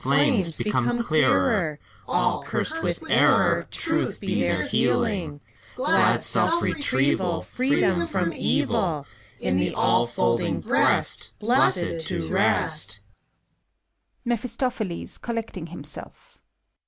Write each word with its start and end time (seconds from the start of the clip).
Flames, 0.01 0.57
become 0.57 0.97
clearer 1.03 1.77
I 2.09 2.11
All, 2.11 2.41
cursed 2.43 2.81
with 2.81 3.03
error, 3.11 3.67
Truth 3.69 4.19
be 4.21 4.41
their 4.41 4.63
healing 4.65 5.41
I 5.45 5.75
Glad 5.75 6.23
self 6.23 6.59
retrieval 6.59 7.43
Free 7.43 7.79
them 7.81 8.07
from 8.07 8.33
Evil, 8.35 9.05
In 9.39 9.57
the 9.57 9.75
all 9.75 10.07
folding 10.07 10.59
Breast, 10.59 11.29
Blessed, 11.37 12.07
to 12.07 12.27
rest! 12.29 13.05